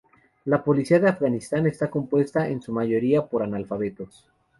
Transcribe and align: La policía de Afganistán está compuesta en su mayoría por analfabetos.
La 0.45 0.63
policía 0.63 0.99
de 0.99 1.09
Afganistán 1.09 1.67
está 1.67 1.91
compuesta 1.91 2.49
en 2.49 2.59
su 2.63 2.71
mayoría 2.73 3.23
por 3.27 3.43
analfabetos. 3.43 4.25